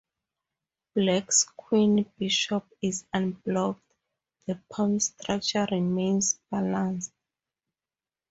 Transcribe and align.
Black's 0.95 1.43
queen 1.43 2.11
bishop 2.17 2.65
is 2.81 3.05
unblocked; 3.13 3.93
the 4.47 4.59
pawn 4.67 4.99
structure 4.99 5.67
remains 5.69 6.39
balanced. 6.49 7.13